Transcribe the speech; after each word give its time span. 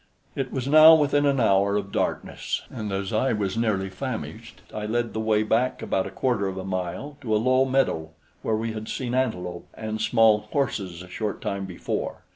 It 0.35 0.51
was 0.51 0.67
now 0.67 0.95
within 0.95 1.27
an 1.27 1.39
hour 1.39 1.75
of 1.77 1.91
darkness, 1.91 2.63
and 2.71 2.91
as 2.91 3.13
I 3.13 3.33
was 3.33 3.55
nearly 3.55 3.91
famished, 3.91 4.63
I 4.73 4.87
led 4.87 5.13
the 5.13 5.19
way 5.19 5.43
back 5.43 5.83
about 5.83 6.07
a 6.07 6.09
quarter 6.09 6.47
of 6.47 6.57
a 6.57 6.65
mile 6.65 7.17
to 7.21 7.35
a 7.35 7.37
low 7.37 7.65
meadow 7.65 8.09
where 8.41 8.55
we 8.55 8.73
had 8.73 8.89
seen 8.89 9.13
antelope 9.13 9.67
and 9.75 10.01
small 10.01 10.39
horses 10.51 11.03
a 11.03 11.07
short 11.07 11.39
time 11.39 11.65
before. 11.65 12.23